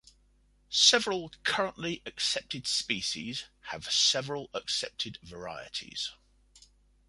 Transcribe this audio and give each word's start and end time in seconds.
Several 0.71 1.31
currently 1.43 2.01
accepted 2.07 2.65
species 2.65 3.43
have 3.65 3.91
several 3.93 4.49
accepted 4.51 5.19
varieties. 5.21 6.09